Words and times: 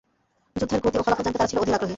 যুদ্ধের 0.55 0.81
গতি 0.83 0.97
ও 0.97 1.05
ফলাফল 1.05 1.23
জানতে 1.25 1.37
তারা 1.37 1.49
ছিল 1.49 1.57
অধীর 1.59 1.75
আগ্রহী। 1.75 1.89